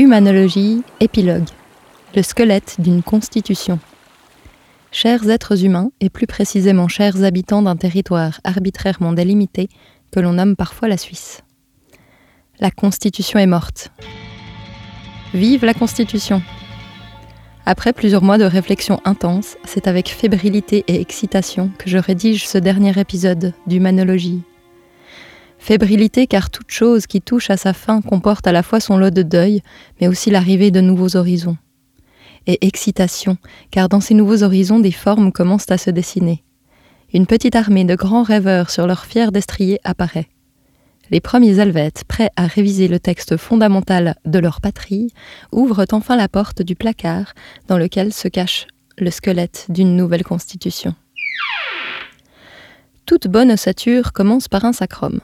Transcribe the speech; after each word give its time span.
Humanologie, 0.00 0.82
épilogue. 1.00 1.50
Le 2.16 2.22
squelette 2.22 2.76
d'une 2.78 3.02
constitution. 3.02 3.78
Chers 4.92 5.28
êtres 5.28 5.62
humains, 5.62 5.90
et 6.00 6.08
plus 6.08 6.26
précisément 6.26 6.88
chers 6.88 7.22
habitants 7.22 7.60
d'un 7.60 7.76
territoire 7.76 8.40
arbitrairement 8.42 9.12
délimité, 9.12 9.68
que 10.10 10.18
l'on 10.18 10.32
nomme 10.32 10.56
parfois 10.56 10.88
la 10.88 10.96
Suisse. 10.96 11.42
La 12.60 12.70
Constitution 12.70 13.38
est 13.40 13.46
morte. 13.46 13.92
Vive 15.34 15.66
la 15.66 15.74
Constitution 15.74 16.40
Après 17.66 17.92
plusieurs 17.92 18.22
mois 18.22 18.38
de 18.38 18.44
réflexion 18.44 19.02
intense, 19.04 19.58
c'est 19.66 19.86
avec 19.86 20.08
fébrilité 20.08 20.82
et 20.88 20.98
excitation 20.98 21.70
que 21.76 21.90
je 21.90 21.98
rédige 21.98 22.48
ce 22.48 22.56
dernier 22.56 22.98
épisode 22.98 23.52
d'Humanologie. 23.66 24.40
Fébrilité 25.60 26.26
car 26.26 26.48
toute 26.48 26.70
chose 26.70 27.06
qui 27.06 27.20
touche 27.20 27.50
à 27.50 27.58
sa 27.58 27.74
fin 27.74 28.00
comporte 28.00 28.46
à 28.46 28.52
la 28.52 28.62
fois 28.62 28.80
son 28.80 28.96
lot 28.96 29.10
de 29.10 29.22
deuil, 29.22 29.60
mais 30.00 30.08
aussi 30.08 30.30
l'arrivée 30.30 30.70
de 30.70 30.80
nouveaux 30.80 31.16
horizons. 31.16 31.58
Et 32.46 32.66
excitation, 32.66 33.36
car 33.70 33.90
dans 33.90 34.00
ces 34.00 34.14
nouveaux 34.14 34.42
horizons 34.42 34.80
des 34.80 34.90
formes 34.90 35.32
commencent 35.32 35.70
à 35.70 35.76
se 35.76 35.90
dessiner. 35.90 36.42
Une 37.12 37.26
petite 37.26 37.54
armée 37.54 37.84
de 37.84 37.94
grands 37.94 38.22
rêveurs 38.22 38.70
sur 38.70 38.86
leur 38.86 39.04
fier 39.04 39.32
destrier 39.32 39.78
apparaît. 39.84 40.28
Les 41.10 41.20
premiers 41.20 41.58
Helvètes, 41.58 42.04
prêts 42.08 42.30
à 42.36 42.46
réviser 42.46 42.88
le 42.88 42.98
texte 42.98 43.36
fondamental 43.36 44.14
de 44.24 44.38
leur 44.38 44.62
patrie, 44.62 45.12
ouvrent 45.52 45.84
enfin 45.92 46.16
la 46.16 46.28
porte 46.28 46.62
du 46.62 46.74
placard 46.74 47.34
dans 47.68 47.76
lequel 47.76 48.14
se 48.14 48.28
cache 48.28 48.66
le 48.96 49.10
squelette 49.10 49.66
d'une 49.68 49.94
nouvelle 49.94 50.24
constitution. 50.24 50.94
Toute 53.04 53.28
bonne 53.28 53.52
ossature 53.52 54.12
commence 54.12 54.48
par 54.48 54.64
un 54.64 54.72
sacrum. 54.72 55.20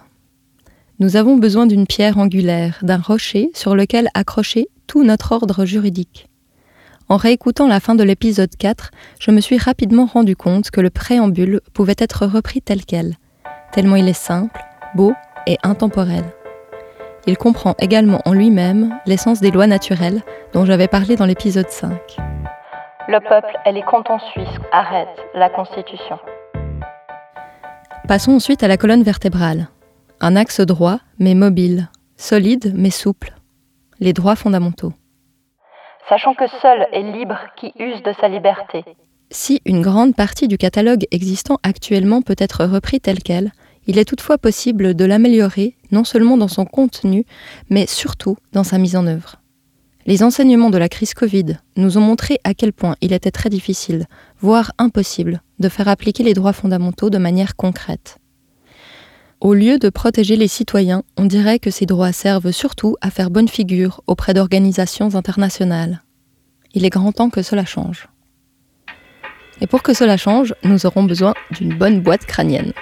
Nous 0.98 1.16
avons 1.16 1.36
besoin 1.36 1.66
d'une 1.66 1.86
pierre 1.86 2.16
angulaire, 2.16 2.78
d'un 2.80 2.96
rocher 2.96 3.50
sur 3.52 3.76
lequel 3.76 4.08
accrocher 4.14 4.68
tout 4.86 5.04
notre 5.04 5.32
ordre 5.32 5.66
juridique. 5.66 6.26
En 7.10 7.18
réécoutant 7.18 7.68
la 7.68 7.80
fin 7.80 7.94
de 7.94 8.02
l'épisode 8.02 8.56
4, 8.58 8.92
je 9.20 9.30
me 9.30 9.42
suis 9.42 9.58
rapidement 9.58 10.06
rendu 10.06 10.36
compte 10.36 10.70
que 10.70 10.80
le 10.80 10.88
préambule 10.88 11.60
pouvait 11.74 11.96
être 11.98 12.24
repris 12.24 12.62
tel 12.62 12.86
quel, 12.86 13.16
tellement 13.72 13.96
il 13.96 14.08
est 14.08 14.14
simple, 14.14 14.58
beau 14.94 15.12
et 15.46 15.58
intemporel. 15.62 16.24
Il 17.26 17.36
comprend 17.36 17.74
également 17.78 18.22
en 18.24 18.32
lui-même 18.32 18.98
l'essence 19.04 19.40
des 19.40 19.50
lois 19.50 19.66
naturelles 19.66 20.22
dont 20.54 20.64
j'avais 20.64 20.88
parlé 20.88 21.16
dans 21.16 21.26
l'épisode 21.26 21.68
5. 21.68 21.92
Le 23.08 23.20
peuple 23.20 23.54
et 23.66 23.72
les 23.72 23.82
cantons 23.82 24.18
suisses 24.32 24.48
arrêtent 24.72 25.26
la 25.34 25.50
Constitution. 25.50 26.18
Passons 28.08 28.32
ensuite 28.32 28.62
à 28.62 28.68
la 28.68 28.78
colonne 28.78 29.02
vertébrale. 29.02 29.68
Un 30.20 30.34
axe 30.34 30.60
droit, 30.60 31.00
mais 31.18 31.34
mobile, 31.34 31.90
solide, 32.16 32.72
mais 32.74 32.90
souple. 32.90 33.34
Les 34.00 34.14
droits 34.14 34.34
fondamentaux. 34.34 34.94
Sachant 36.08 36.34
que 36.34 36.46
seul 36.62 36.86
est 36.92 37.02
libre 37.02 37.38
qui 37.58 37.72
use 37.78 38.02
de 38.02 38.14
sa 38.18 38.28
liberté. 38.28 38.82
Si 39.30 39.60
une 39.66 39.82
grande 39.82 40.14
partie 40.14 40.48
du 40.48 40.56
catalogue 40.56 41.04
existant 41.10 41.58
actuellement 41.62 42.22
peut 42.22 42.36
être 42.38 42.64
repris 42.64 43.00
tel 43.00 43.22
quel, 43.22 43.52
il 43.86 43.98
est 43.98 44.06
toutefois 44.06 44.38
possible 44.38 44.94
de 44.94 45.04
l'améliorer 45.04 45.76
non 45.90 46.04
seulement 46.04 46.38
dans 46.38 46.48
son 46.48 46.64
contenu, 46.64 47.26
mais 47.68 47.86
surtout 47.86 48.36
dans 48.52 48.64
sa 48.64 48.78
mise 48.78 48.96
en 48.96 49.06
œuvre. 49.06 49.36
Les 50.06 50.22
enseignements 50.22 50.70
de 50.70 50.78
la 50.78 50.88
crise 50.88 51.12
Covid 51.12 51.58
nous 51.76 51.98
ont 51.98 52.02
montré 52.02 52.38
à 52.44 52.54
quel 52.54 52.72
point 52.72 52.96
il 53.02 53.12
était 53.12 53.32
très 53.32 53.50
difficile, 53.50 54.06
voire 54.38 54.72
impossible, 54.78 55.42
de 55.58 55.68
faire 55.68 55.88
appliquer 55.88 56.22
les 56.22 56.34
droits 56.34 56.52
fondamentaux 56.52 57.10
de 57.10 57.18
manière 57.18 57.54
concrète. 57.54 58.18
Au 59.42 59.52
lieu 59.52 59.78
de 59.78 59.90
protéger 59.90 60.34
les 60.36 60.48
citoyens, 60.48 61.02
on 61.18 61.26
dirait 61.26 61.58
que 61.58 61.70
ces 61.70 61.84
droits 61.84 62.12
servent 62.12 62.52
surtout 62.52 62.96
à 63.02 63.10
faire 63.10 63.28
bonne 63.28 63.48
figure 63.48 64.00
auprès 64.06 64.32
d'organisations 64.32 65.14
internationales. 65.14 66.00
Il 66.72 66.86
est 66.86 66.90
grand 66.90 67.12
temps 67.12 67.28
que 67.28 67.42
cela 67.42 67.66
change. 67.66 68.08
Et 69.60 69.66
pour 69.66 69.82
que 69.82 69.92
cela 69.92 70.16
change, 70.16 70.54
nous 70.64 70.86
aurons 70.86 71.02
besoin 71.02 71.34
d'une 71.50 71.76
bonne 71.76 72.00
boîte 72.00 72.24
crânienne. 72.24 72.72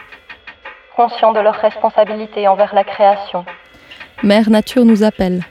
Conscients 0.94 1.32
de 1.32 1.40
leur 1.40 1.56
responsabilité 1.56 2.46
envers 2.46 2.72
la 2.72 2.84
création. 2.84 3.44
Mère 4.22 4.48
Nature 4.48 4.84
nous 4.84 5.02
appelle. 5.02 5.42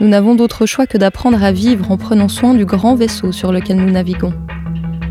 Nous 0.00 0.08
n'avons 0.08 0.34
d'autre 0.34 0.66
choix 0.66 0.88
que 0.88 0.98
d'apprendre 0.98 1.44
à 1.44 1.52
vivre 1.52 1.92
en 1.92 1.96
prenant 1.96 2.28
soin 2.28 2.54
du 2.54 2.64
grand 2.64 2.96
vaisseau 2.96 3.30
sur 3.30 3.52
lequel 3.52 3.76
nous 3.76 3.92
naviguons. 3.92 4.34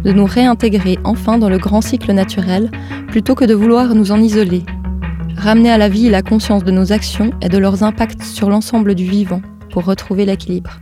De 0.04 0.12
nous 0.12 0.26
réintégrer 0.26 0.98
enfin 1.06 1.38
dans 1.38 1.50
le 1.50 1.58
grand 1.58 1.82
cycle 1.82 2.12
naturel 2.12 2.70
plutôt 3.08 3.36
que 3.36 3.46
de 3.46 3.54
vouloir 3.54 3.96
nous 3.96 4.12
en 4.12 4.20
isoler 4.20 4.64
ramener 5.40 5.72
à 5.72 5.78
la 5.78 5.88
vie 5.88 6.10
la 6.10 6.22
conscience 6.22 6.66
de 6.66 6.72
nos 6.72 6.92
actions 6.92 7.32
et 7.42 7.48
de 7.48 7.58
leurs 7.58 7.84
impacts 7.84 8.24
sur 8.24 8.50
l'ensemble 8.50 8.94
du 8.94 9.06
vivant 9.06 9.42
pour 9.72 9.86
retrouver 9.86 10.26
l'équilibre. 10.26 10.80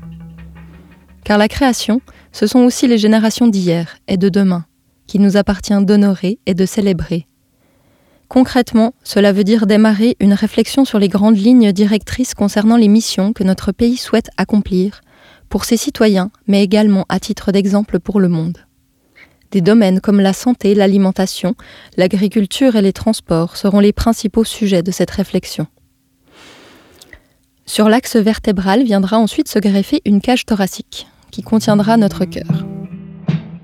Car 1.24 1.38
la 1.38 1.48
création, 1.48 2.02
ce 2.32 2.48
sont 2.48 2.60
aussi 2.62 2.88
les 2.88 2.98
générations 2.98 3.48
d'hier 3.48 3.98
et 4.08 4.18
de 4.18 4.30
demain, 4.30 4.66
qu'il 5.06 5.22
nous 5.22 5.38
appartient 5.38 5.86
d'honorer 5.86 6.40
et 6.48 6.56
de 6.56 6.66
célébrer. 6.66 7.28
Concrètement, 8.30 8.94
cela 9.04 9.32
veut 9.32 9.44
dire 9.44 9.68
démarrer 9.68 10.18
une 10.20 10.34
réflexion 10.34 10.86
sur 10.86 11.00
les 11.00 11.08
grandes 11.08 11.38
lignes 11.38 11.72
directrices 11.72 12.34
concernant 12.34 12.78
les 12.78 12.90
missions 12.90 13.34
que 13.34 13.44
notre 13.44 13.72
pays 13.72 13.98
souhaite 13.98 14.30
accomplir, 14.38 15.02
pour 15.50 15.66
ses 15.66 15.78
citoyens, 15.78 16.32
mais 16.48 16.64
également 16.64 17.06
à 17.10 17.20
titre 17.20 17.52
d'exemple 17.52 18.00
pour 18.00 18.20
le 18.20 18.28
monde. 18.28 18.58
Des 19.52 19.62
domaines 19.62 20.02
comme 20.02 20.20
la 20.20 20.34
santé, 20.34 20.76
l'alimentation, 20.76 21.56
l'agriculture 21.96 22.76
et 22.76 22.82
les 22.82 22.94
transports 22.94 23.56
seront 23.56 23.80
les 23.80 23.94
principaux 23.94 24.44
sujets 24.44 24.84
de 24.84 24.92
cette 24.92 25.12
réflexion. 25.12 25.68
Sur 27.66 27.90
l'axe 27.90 28.16
vertébral 28.16 28.84
viendra 28.84 29.18
ensuite 29.18 29.48
se 29.48 29.60
greffer 29.60 30.02
une 30.06 30.22
cage 30.22 30.46
thoracique, 30.46 31.08
qui 31.32 31.44
contiendra 31.44 31.98
notre 31.98 32.26
cœur. 32.26 32.66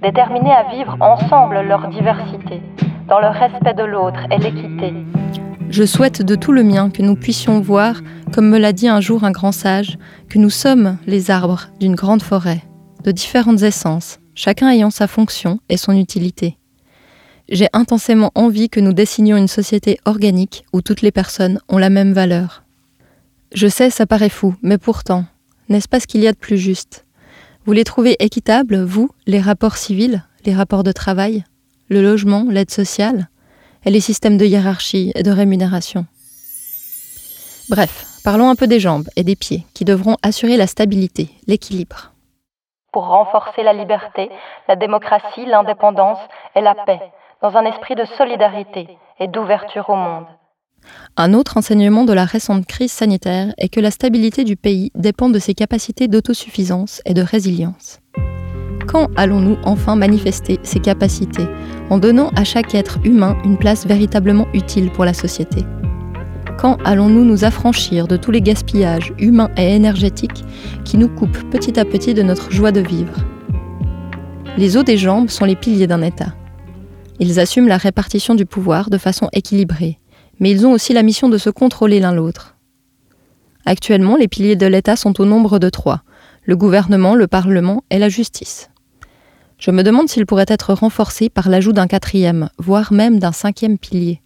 Déterminés 0.02 0.52
à 0.52 0.74
vivre 0.74 0.98
ensemble 1.02 1.62
leur 1.62 1.88
diversité, 1.90 2.62
dans 3.10 3.20
le 3.20 3.28
respect 3.28 3.74
de 3.74 3.84
l'autre 3.84 4.20
et 4.32 4.38
l'équité. 4.38 4.94
Je 5.70 5.84
souhaite 5.86 6.22
de 6.22 6.36
tout 6.36 6.52
le 6.52 6.64
mien 6.64 6.90
que 6.90 7.02
nous 7.02 7.16
puissions 7.16 7.60
voir, 7.60 7.96
comme 8.34 8.50
me 8.50 8.60
l'a 8.60 8.74
dit 8.74 8.88
un 8.88 9.02
jour 9.02 9.24
un 9.24 9.32
grand 9.32 9.52
sage, 9.52 9.98
que 10.30 10.38
nous 10.38 10.50
sommes 10.50 10.98
les 11.08 11.32
arbres 11.32 11.68
d'une 11.80 11.96
grande 11.96 12.22
forêt, 12.22 12.62
de 13.04 13.12
différentes 13.12 13.64
essences, 13.64 14.20
chacun 14.36 14.70
ayant 14.70 14.90
sa 14.90 15.08
fonction 15.08 15.60
et 15.70 15.78
son 15.78 15.98
utilité. 15.98 16.58
J'ai 17.50 17.68
intensément 17.74 18.32
envie 18.36 18.70
que 18.70 18.80
nous 18.80 18.94
dessinions 18.94 19.38
une 19.38 19.48
société 19.48 20.00
organique 20.06 20.66
où 20.72 20.82
toutes 20.82 21.02
les 21.02 21.12
personnes 21.12 21.60
ont 21.68 21.78
la 21.78 21.90
même 21.90 22.14
valeur. 22.14 22.64
Je 23.54 23.68
sais, 23.68 23.90
ça 23.90 24.06
paraît 24.06 24.30
fou, 24.30 24.56
mais 24.62 24.78
pourtant, 24.78 25.26
n'est-ce 25.70 25.88
pas 25.88 26.00
ce 26.00 26.08
qu'il 26.08 26.22
y 26.22 26.28
a 26.28 26.32
de 26.32 26.38
plus 26.38 26.58
juste? 26.58 27.06
Vous 27.66 27.74
les 27.74 27.84
trouvez 27.84 28.16
équitables, 28.20 28.82
vous, 28.84 29.10
les 29.28 29.40
rapports 29.40 29.78
civils, 29.78 30.24
les 30.46 30.56
rapports 30.56 30.84
de 30.84 30.92
travail, 30.92 31.44
le 31.90 32.02
logement, 32.02 32.46
l'aide 32.50 32.72
sociale, 32.72 33.30
et 33.86 33.92
les 33.92 34.02
systèmes 34.02 34.38
de 34.38 34.46
hiérarchie 34.46 35.12
et 35.16 35.24
de 35.24 35.32
rémunération? 35.32 36.06
Bref, 37.70 38.06
parlons 38.24 38.50
un 38.50 38.56
peu 38.56 38.68
des 38.68 38.80
jambes 38.80 39.10
et 39.16 39.24
des 39.24 39.36
pieds 39.36 39.66
qui 39.74 39.86
devront 39.86 40.18
assurer 40.22 40.58
la 40.58 40.68
stabilité, 40.68 41.30
l'équilibre 41.48 42.13
pour 42.94 43.08
renforcer 43.08 43.64
la 43.64 43.74
liberté, 43.74 44.30
la 44.70 44.78
démocratie, 44.78 45.46
l'indépendance 45.46 46.20
et 46.56 46.62
la 46.62 46.76
paix, 46.76 47.02
dans 47.42 47.58
un 47.58 47.66
esprit 47.66 47.96
de 47.96 48.06
solidarité 48.06 48.88
et 49.20 49.28
d'ouverture 49.28 49.90
au 49.90 49.96
monde. 49.96 50.28
Un 51.18 51.34
autre 51.34 51.58
enseignement 51.58 52.06
de 52.06 52.14
la 52.14 52.26
récente 52.26 52.66
crise 52.66 52.92
sanitaire 52.92 53.54
est 53.58 53.70
que 53.70 53.80
la 53.80 53.92
stabilité 53.92 54.44
du 54.44 54.56
pays 54.56 54.92
dépend 54.96 55.30
de 55.30 55.40
ses 55.40 55.54
capacités 55.54 56.08
d'autosuffisance 56.08 57.02
et 57.06 57.14
de 57.14 57.22
résilience. 57.22 58.00
Quand 58.88 59.08
allons-nous 59.16 59.58
enfin 59.66 59.96
manifester 59.96 60.60
ces 60.64 60.80
capacités 60.80 61.48
en 61.90 61.98
donnant 61.98 62.30
à 62.36 62.44
chaque 62.44 62.76
être 62.76 63.00
humain 63.04 63.38
une 63.44 63.58
place 63.58 63.88
véritablement 63.88 64.46
utile 64.54 64.92
pour 64.92 65.06
la 65.06 65.14
société? 65.14 65.62
Quand 66.64 66.78
allons-nous 66.86 67.26
nous 67.26 67.44
affranchir 67.44 68.08
de 68.08 68.16
tous 68.16 68.32
les 68.32 68.40
gaspillages 68.40 69.14
humains 69.20 69.52
et 69.58 69.76
énergétiques 69.76 70.46
qui 70.86 70.98
nous 70.98 71.10
coupent 71.10 71.50
petit 71.52 71.78
à 71.78 71.84
petit 71.84 72.14
de 72.14 72.22
notre 72.22 72.52
joie 72.52 72.72
de 72.72 72.80
vivre? 72.80 73.18
Les 74.56 74.78
os 74.78 74.86
des 74.86 74.98
jambes 74.98 75.30
sont 75.30 75.44
les 75.44 75.58
piliers 75.58 75.88
d'un 75.88 76.02
État. 76.02 76.34
Ils 77.20 77.42
assument 77.42 77.68
la 77.68 77.76
répartition 77.76 78.34
du 78.34 78.46
pouvoir 78.46 78.90
de 78.90 78.98
façon 78.98 79.28
équilibrée, 79.34 80.00
mais 80.40 80.52
ils 80.52 80.66
ont 80.66 80.72
aussi 80.72 80.94
la 80.94 81.04
mission 81.04 81.28
de 81.28 81.38
se 81.38 81.50
contrôler 81.50 82.00
l'un 82.00 82.14
l'autre. 82.14 82.56
Actuellement, 83.66 84.16
les 84.16 84.30
piliers 84.30 84.56
de 84.56 84.66
l'État 84.66 84.96
sont 84.96 85.20
au 85.20 85.26
nombre 85.26 85.60
de 85.60 85.68
trois, 85.68 86.04
le 86.44 86.56
gouvernement, 86.56 87.14
le 87.14 87.28
Parlement 87.28 87.84
et 87.90 88.00
la 88.00 88.08
justice. 88.08 88.70
Je 89.60 89.72
me 89.72 89.84
demande 89.84 90.08
s'ils 90.08 90.26
pourraient 90.26 90.46
être 90.48 90.74
renforcés 90.74 91.30
par 91.30 91.50
l'ajout 91.50 91.74
d'un 91.74 91.88
quatrième, 91.88 92.48
voire 92.58 92.94
même 92.94 93.20
d'un 93.20 93.34
cinquième 93.34 93.78
pilier. 93.78 94.23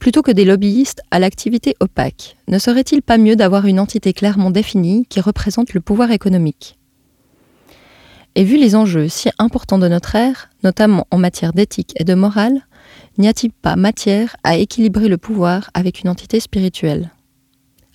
Plutôt 0.00 0.22
que 0.22 0.30
des 0.30 0.46
lobbyistes 0.46 1.02
à 1.10 1.18
l'activité 1.18 1.76
opaque, 1.78 2.38
ne 2.48 2.58
serait-il 2.58 3.02
pas 3.02 3.18
mieux 3.18 3.36
d'avoir 3.36 3.66
une 3.66 3.78
entité 3.78 4.14
clairement 4.14 4.50
définie 4.50 5.04
qui 5.10 5.20
représente 5.20 5.74
le 5.74 5.82
pouvoir 5.82 6.10
économique? 6.10 6.78
Et 8.34 8.44
vu 8.44 8.56
les 8.56 8.74
enjeux 8.74 9.08
si 9.08 9.28
importants 9.38 9.78
de 9.78 9.88
notre 9.88 10.16
ère, 10.16 10.48
notamment 10.64 11.06
en 11.10 11.18
matière 11.18 11.52
d'éthique 11.52 11.92
et 11.96 12.04
de 12.04 12.14
morale, 12.14 12.66
n'y 13.18 13.28
a-t-il 13.28 13.52
pas 13.52 13.76
matière 13.76 14.36
à 14.42 14.56
équilibrer 14.56 15.08
le 15.08 15.18
pouvoir 15.18 15.70
avec 15.74 16.00
une 16.00 16.08
entité 16.08 16.40
spirituelle? 16.40 17.10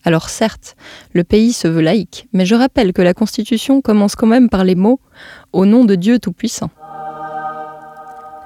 Alors 0.03 0.29
certes, 0.29 0.75
le 1.13 1.23
pays 1.23 1.53
se 1.53 1.67
veut 1.67 1.81
laïque, 1.81 2.27
mais 2.33 2.45
je 2.45 2.53
rappelle 2.53 2.93
que 2.93 3.01
la 3.01 3.15
Constitution 3.15 3.81
commence 3.81 4.15
quand 4.15 4.27
même 4.27 4.49
par 4.49 4.63
les 4.63 4.75
mots⁇ 4.75 4.99
Au 5.53 5.65
nom 5.65 5.85
de 5.85 5.95
Dieu 5.95 6.19
Tout-Puissant 6.19 6.69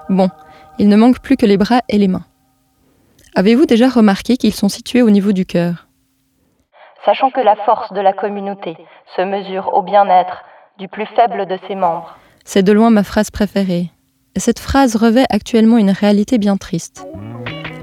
⁇Bon, 0.15 0.29
il 0.77 0.87
ne 0.87 0.95
manque 0.95 1.19
plus 1.19 1.35
que 1.35 1.45
les 1.45 1.57
bras 1.57 1.81
et 1.89 1.97
les 1.97 2.07
mains. 2.07 2.23
Avez-vous 3.35 3.65
déjà 3.65 3.89
remarqué 3.89 4.37
qu'ils 4.37 4.53
sont 4.53 4.69
situés 4.69 5.01
au 5.01 5.09
niveau 5.09 5.31
du 5.31 5.45
cœur? 5.45 5.87
Sachant 7.05 7.29
que 7.29 7.39
la 7.39 7.55
force 7.55 7.93
de 7.93 8.01
la 8.01 8.13
communauté 8.13 8.75
se 9.15 9.21
mesure 9.21 9.73
au 9.73 9.81
bien-être 9.81 10.43
du 10.77 10.87
plus 10.87 11.05
faible 11.15 11.45
de 11.45 11.57
ses 11.67 11.75
membres. 11.75 12.17
C'est 12.43 12.63
de 12.63 12.71
loin 12.71 12.89
ma 12.89 13.03
phrase 13.03 13.31
préférée. 13.31 13.91
Cette 14.35 14.59
phrase 14.59 14.95
revêt 14.95 15.25
actuellement 15.29 15.77
une 15.77 15.91
réalité 15.91 16.37
bien 16.37 16.57
triste. 16.57 17.05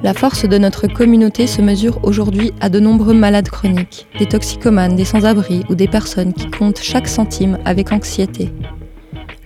La 0.02 0.14
force 0.14 0.44
de 0.44 0.58
notre 0.58 0.87
communauté 0.87 1.46
se 1.46 1.62
mesure 1.62 1.99
aujourd'hui 2.04 2.52
à 2.60 2.69
de 2.69 2.78
nombreux 2.78 3.14
malades 3.14 3.49
chroniques, 3.49 4.06
des 4.19 4.26
toxicomanes, 4.26 4.96
des 4.96 5.04
sans-abri 5.04 5.64
ou 5.70 5.75
des 5.75 5.88
personnes 5.88 6.32
qui 6.32 6.50
comptent 6.50 6.81
chaque 6.81 7.08
centime 7.08 7.58
avec 7.64 7.92
anxiété. 7.92 8.52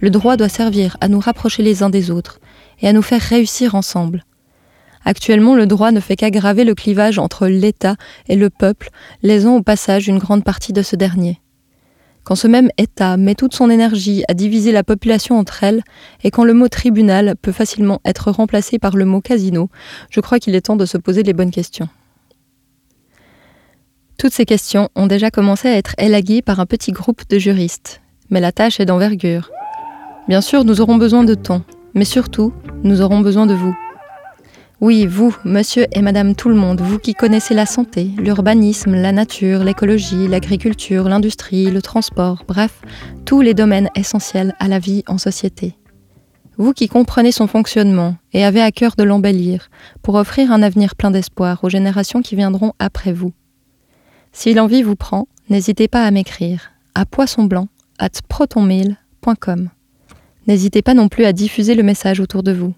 Le 0.01 0.11
droit 0.11 0.37
doit 0.37 0.49
servir 0.49 0.97
à 1.01 1.09
nous 1.09 1.21
rapprocher 1.21 1.63
les 1.63 1.83
uns 1.83 1.91
des 1.91 2.11
autres 2.11 2.41
et 2.81 2.89
à 2.89 2.93
nous 2.93 3.03
faire 3.03 3.21
réussir 3.21 3.75
ensemble. 3.75 4.25
Actuellement, 5.05 5.55
le 5.55 5.67
droit 5.67 5.93
ne 5.93 6.01
fait 6.01 6.17
qu'aggraver 6.17 6.65
le 6.65 6.75
clivage 6.75 7.19
entre 7.19 7.47
l'État 7.47 7.97
et 8.29 8.37
le 8.37 8.51
peuple, 8.51 8.91
lésant 9.23 9.57
au 9.57 9.63
passage 9.63 10.09
une 10.09 10.19
grande 10.19 10.45
partie 10.45 10.73
de 10.73 10.83
ce 10.83 10.97
dernier. 10.97 11.41
Quand 12.23 12.35
ce 12.35 12.47
même 12.47 12.71
État 12.77 13.17
met 13.17 13.35
toute 13.35 13.55
son 13.55 13.71
énergie 13.71 14.25
à 14.29 14.35
diviser 14.35 14.73
la 14.73 14.85
population 14.85 15.39
entre 15.39 15.65
elles, 15.65 15.83
et 16.23 16.31
quand 16.31 16.45
le 16.45 16.53
mot 16.53 16.69
tribunal 16.69 17.35
peut 17.41 17.53
facilement 17.53 18.01
être 18.05 18.31
remplacé 18.31 18.79
par 18.79 18.97
le 18.97 19.07
mot 19.07 19.21
casino, 19.21 19.71
je 20.11 20.21
crois 20.21 20.39
qu'il 20.39 20.55
est 20.55 20.61
temps 20.61 20.77
de 20.77 20.87
se 20.87 20.99
poser 20.99 21.23
les 21.23 21.33
bonnes 21.33 21.51
questions. 21.51 21.89
Toutes 24.19 24.35
ces 24.35 24.45
questions 24.45 24.91
ont 24.97 25.07
déjà 25.07 25.31
commencé 25.31 25.67
à 25.67 25.77
être 25.79 25.95
élaguées 25.97 26.43
par 26.43 26.61
un 26.61 26.67
petit 26.67 26.93
groupe 26.93 27.23
de 27.31 27.39
juristes, 27.39 28.03
mais 28.29 28.41
la 28.41 28.53
tâche 28.53 28.79
est 28.79 28.85
d'envergure. 28.85 29.51
Bien 30.29 30.43
sûr, 30.43 30.65
nous 30.65 30.83
aurons 30.83 30.99
besoin 30.99 31.25
de 31.25 31.35
temps, 31.35 31.63
mais 31.95 32.05
surtout, 32.05 32.53
nous 32.85 33.01
aurons 33.01 33.21
besoin 33.21 33.47
de 33.47 33.55
vous. 33.55 33.75
Oui, 34.81 35.05
vous, 35.05 35.37
monsieur 35.45 35.87
et 35.93 36.01
madame 36.01 36.35
tout 36.35 36.49
le 36.49 36.55
monde, 36.55 36.81
vous 36.81 36.99
qui 36.99 37.13
connaissez 37.13 37.53
la 37.53 37.67
santé, 37.67 38.13
l'urbanisme, 38.17 38.95
la 38.95 39.13
nature, 39.13 39.63
l'écologie, 39.63 40.27
l'agriculture, 40.27 41.07
l'industrie, 41.07 41.71
le 41.71 41.83
transport, 41.83 42.45
bref, 42.49 42.81
tous 43.27 43.43
les 43.43 43.53
domaines 43.53 43.91
essentiels 43.95 44.55
à 44.59 44.69
la 44.69 44.79
vie 44.79 45.03
en 45.07 45.19
société. 45.19 45.77
Vous 46.57 46.73
qui 46.73 46.89
comprenez 46.89 47.31
son 47.31 47.47
fonctionnement 47.47 48.17
et 48.33 48.43
avez 48.43 48.63
à 48.63 48.73
cœur 48.73 48.95
de 48.97 49.03
l'embellir 49.05 49.69
pour 50.01 50.15
offrir 50.15 50.51
un 50.51 50.63
avenir 50.63 50.97
plein 50.97 51.11
d'espoir 51.11 51.63
aux 51.63 51.69
générations 51.69 52.23
qui 52.23 52.35
viendront 52.35 52.73
après 52.79 53.13
vous. 53.13 53.35
Si 54.33 54.55
l'envie 54.55 54.83
vous 54.83 54.97
prend, 54.97 55.29
n'hésitez 55.51 55.89
pas 55.89 56.07
à 56.07 56.11
m'écrire 56.11 56.71
à 56.95 57.05
poissonblanc. 57.05 57.69
N'hésitez 60.47 60.81
pas 60.81 60.95
non 60.95 61.09
plus 61.09 61.27
à 61.27 61.35
diffuser 61.35 61.75
le 61.75 61.83
message 61.83 62.19
autour 62.19 62.43
de 62.43 62.53
vous. 62.53 62.73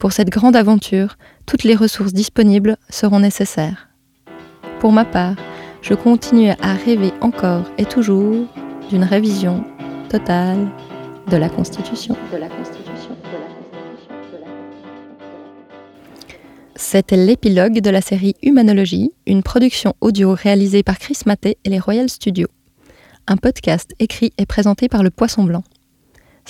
Pour 0.00 0.12
cette 0.12 0.30
grande 0.30 0.56
aventure, 0.56 1.18
toutes 1.44 1.62
les 1.62 1.76
ressources 1.76 2.14
disponibles 2.14 2.78
seront 2.88 3.20
nécessaires. 3.20 3.90
Pour 4.80 4.92
ma 4.92 5.04
part, 5.04 5.36
je 5.82 5.92
continue 5.92 6.52
à 6.62 6.72
rêver 6.72 7.12
encore 7.20 7.66
et 7.76 7.84
toujours 7.84 8.46
d'une 8.88 9.04
révision 9.04 9.62
totale 10.08 10.68
de 11.30 11.36
la 11.36 11.50
Constitution. 11.50 12.16
C'était 16.76 17.18
l'épilogue 17.18 17.80
de 17.80 17.90
la 17.90 18.00
série 18.00 18.36
Humanologie, 18.42 19.12
une 19.26 19.42
production 19.42 19.92
audio 20.00 20.32
réalisée 20.32 20.82
par 20.82 20.98
Chris 20.98 21.18
Maté 21.26 21.58
et 21.64 21.68
les 21.68 21.78
Royal 21.78 22.08
Studios. 22.08 22.48
Un 23.26 23.36
podcast 23.36 23.94
écrit 23.98 24.32
et 24.38 24.46
présenté 24.46 24.88
par 24.88 25.02
le 25.02 25.10
Poisson 25.10 25.44
Blanc. 25.44 25.62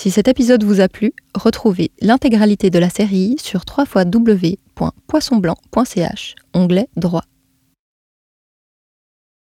Si 0.01 0.11
cet 0.11 0.29
épisode 0.29 0.65
vous 0.65 0.81
a 0.81 0.89
plu, 0.89 1.13
retrouvez 1.35 1.91
l'intégralité 2.01 2.71
de 2.71 2.79
la 2.79 2.89
série 2.89 3.37
sur 3.39 3.65
www.poissonblanc.ch, 3.69 6.37
onglet 6.55 6.89
droit. 6.97 7.25